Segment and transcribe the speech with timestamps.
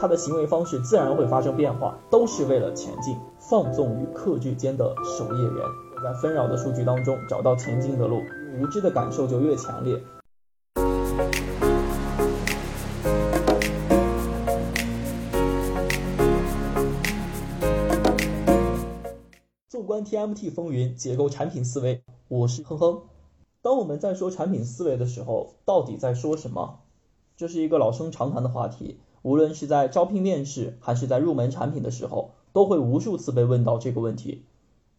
[0.00, 3.16] 他的行为方式自然会发生变化，都是为了前进。
[3.40, 5.56] 放纵与克制间的守夜人，
[6.04, 8.22] 在纷扰的数据当中找到前进的路，
[8.60, 10.00] 无知的感受就越强烈。
[19.68, 23.02] 纵观 TMT 风云，解构产品思维，我是哼哼。
[23.62, 26.78] 当我们在说产品思维的时候，到底在说什么？
[27.36, 29.00] 这是一个老生常谈的话题。
[29.22, 34.44] 无论是在招聘面试，还是在入门产品的时候，都会无数次被问到这个问题。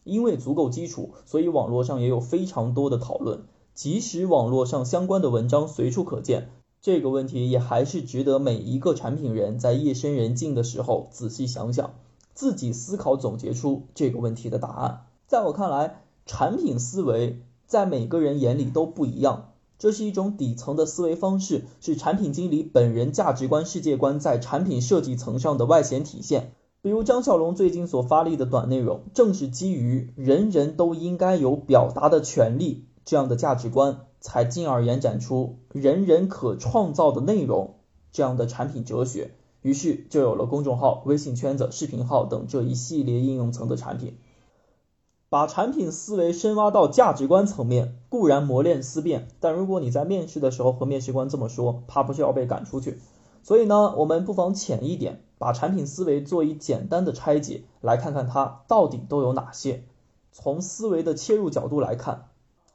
[0.04, 3.42] 因为足够基础，所以网络上也有非常多的讨论。
[3.74, 6.48] 即使网络上相关的文章随处可见，
[6.80, 11.94] 这个问题也还是值得每一个产品人在夜深人静的时候仔细想想，
[12.32, 15.06] 自己思考总结出这个问题的答案。
[15.26, 19.49] 在我看来，产品思维在每个人眼里都不一样。
[19.80, 26.52] 这是一种底层的思维方式，是产品经理本人价值观、世界观在产品设计层上的外显体现。
[26.82, 37.76] 比如张小龙最近所发力的短内容，正是基于人人都应该有表达的权利这样的价值观，才进而延展出人人可创造的内容
[38.12, 39.32] 这样的产品哲学。
[39.62, 44.18] 于是就有了公众号、微信圈子、视频号等这一系列应用层的产品。
[45.30, 52.98] 把产品思维深挖到价值观层面，固然磨练思辨，但如果你在面试的时候和面试官这么说，怕不是要被赶出去。
[53.44, 59.84] 所以呢，我们不妨浅一点，把产品思维做一简单的拆解，来看看它到底都有哪些。
[60.32, 62.24] 从思维的切入角度来看，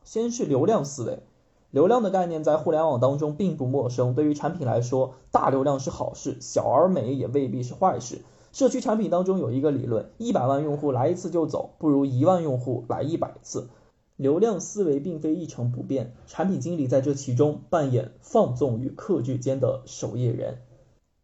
[0.06, 1.24] 先是流量思维。
[1.72, 8.22] 流量的概念在互联网当中并不陌生，对于产品来说，大流量是好事，小而美也未必是坏事。
[8.56, 13.68] 社区产品当中有一个理论，一百万用户来一次就走，不如一万用户来一百次。
[14.16, 20.60] 流量思维并非一成不变，产品经理在这其中扮演放纵与克制间的守夜人。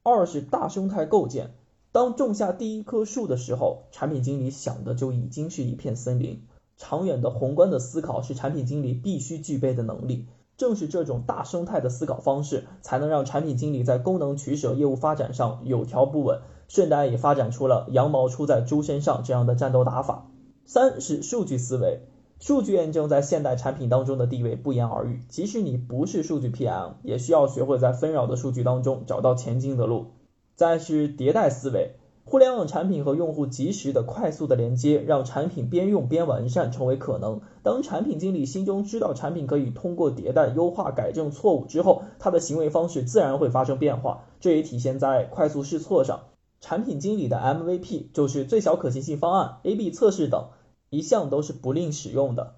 [0.04, 1.52] 二是大生态构建，
[1.94, 6.42] 当种下第一棵树的时候，产品经理想的就已经是一片森林。
[6.76, 10.26] 长远的宏观的思考是产品经理必须具备的能力。
[10.58, 16.42] 正是这种大生态的思考方式，才能让产品经理在功能取舍、业务发展上有条不紊。
[16.74, 20.32] 顺带也发展出了“羊毛出在猪身上”这样的战斗打法。
[20.64, 22.00] 三是数据思维，
[22.40, 25.20] 数据验证在现代产品当中的地位不言而喻。
[25.28, 30.12] 即使你不是数据 PM，也需要学会在纷扰的数据当中找到前进的路。
[30.56, 37.42] 再是迭代思维，互联网产品和用户及时的、快速的连接，让产品边用边完善成为可能。
[37.64, 44.24] 当产品经理心中知道产品可以通过迭代、优化、改正错误之后，他的行为方式自然会发生变化。
[44.40, 46.22] 这也体现在快速试错上。
[46.62, 50.50] 产品经理的 MVP 就是最小可行性方案、A/B 测试等，
[50.92, 52.54] 一向都是不吝使用的。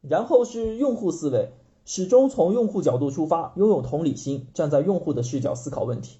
[0.00, 1.50] 然后是用户思维，
[1.84, 6.18] 始终从用户角度出发，拥有同理心，站在用户的视角思考问题。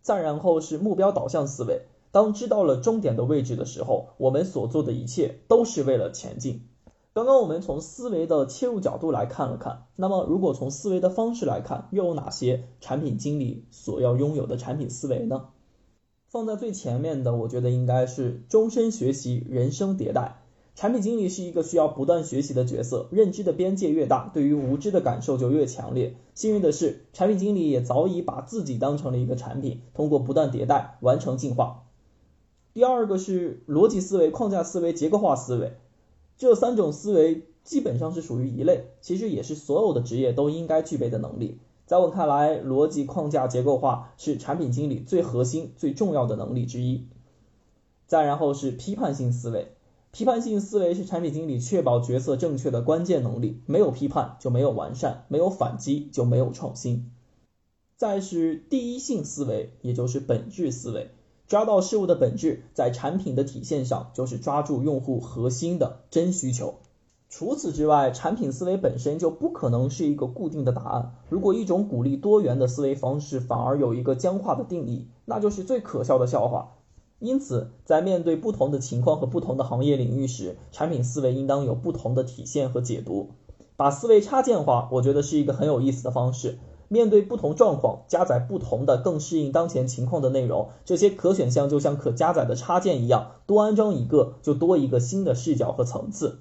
[0.00, 6.66] 再然后是目标导向思维，当知道了终点的位置的时候，我们所做的一切都是为了前进。
[7.12, 15.48] 刚刚我们从思维的切入角度来看了看，那么如果从思维的方式来看，又有哪些产品经理所要拥有的产品思维呢？
[16.30, 20.42] 放在最前面的，我觉得应该是终身学习、人生迭代。
[20.74, 26.16] 产品经理是一个需要不断学习的角色，认知的边界越大，对于无知的感受就越强烈。
[26.34, 31.84] 幸运的是，产品经理也早已把自己当成了一个产品，通过不断迭代完成进化。
[32.74, 35.72] 第二个是逻辑思维、框架思维、结构化思维，
[36.36, 41.58] 这三种思维基本上是属于一类，其实也是所有的职业都应该具备的能力。
[41.88, 47.06] 在我看来，逻辑框架结构化是产品经理最核心、最重要的能力之一。
[48.06, 49.72] 再然后是批判性思维，
[50.10, 53.62] 批判性思维是产品经理确保决策正确的关键能力。
[53.64, 57.10] 没有批判就没有完善，没有反击就没有创新。
[57.96, 61.10] 再是第一性思维，也就是本质思维，
[61.46, 66.74] 抓到事物的本质，在产品的体现上，就是抓住用户核心的真需求。
[67.28, 71.14] 除此之外，产品思维本身就不可能是一个固定的答案。
[71.28, 76.76] 如果一种鼓励多元的思维方式反而有一个僵化的定义，那就是最可笑的笑话。
[77.18, 83.30] 因此，在面对不同的情况和不同的行业领域时，产品思维应当有不同的体现和解读。
[83.76, 86.58] 把思维插件化，我觉得是一个很有意思的方式。
[86.88, 90.70] 面对不同状况，加载不同的、更适应当前情况的内容。
[90.86, 96.38] 这些可选项就像可加载的插件一样，多安装一个就多一个新的视角和层次。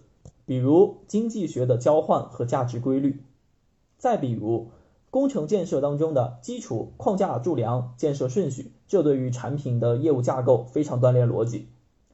[0.48, 3.22] 比如经济学的交换和价值规律，
[3.98, 4.70] 再比如
[5.10, 11.68] 工程建设当中的基础框架柱梁建设顺序，这对于产品的业务架构非常锻炼逻辑。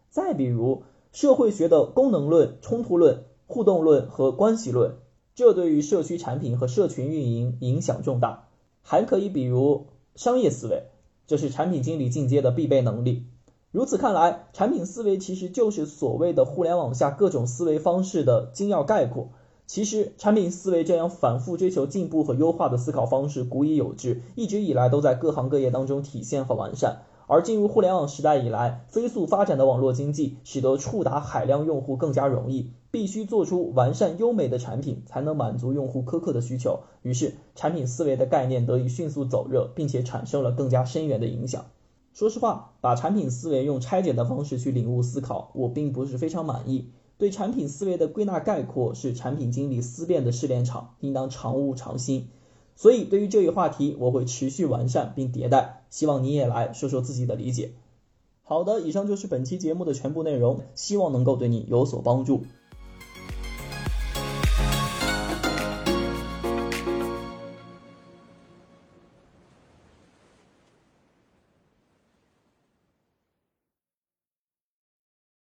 [0.10, 0.82] 再比如
[1.12, 4.96] 社会学的功能论、冲突论、互动论和关系论，
[5.36, 8.48] 这对于社区产品和社群运营影响重大。
[8.82, 9.86] 还可以比如
[10.16, 10.86] 商业思维，
[11.28, 13.28] 这是产品经理进阶的必备能力。
[13.74, 19.30] 如此看来，产品思维其实就是所谓的互联网下各种思维方式的精要概括。
[19.66, 27.02] 其实，产品思维这样反复追求进步和优化的思考方式古已有之，一直以来都在各行各业当中体现和完善。
[27.25, 36.81] 而进入互联网时代以来，飞速发展的网络经济使得触达海量用户更加容易，必须做出完善优美的产品才能满足用户苛刻的需求。
[37.02, 41.66] 于是，产品思维的概念得以迅速走热，并且产生了更加深远的影响。
[42.13, 46.89] 说实话，把产品思维用拆解的方式去领悟思考，我并不是非常满意。
[47.18, 52.27] 对产品思维的归纳概括是产品经理思辨的试炼场，应当常悟常新。
[52.75, 57.71] 所以对于这一话题，我会持续完善并迭代，希望你也来说说自己的理解。
[58.44, 62.44] 好的，以上就是本期节目的全部内容，希望能够对你有所帮助。